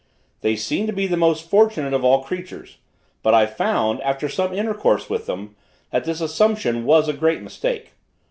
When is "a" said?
7.07-7.13